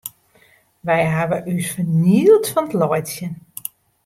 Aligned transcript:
Wy 0.85 1.01
hawwe 1.13 1.37
ús 1.53 1.67
fernield 1.73 2.45
fan 2.53 2.65
it 2.69 2.75
laitsjen. 2.79 3.33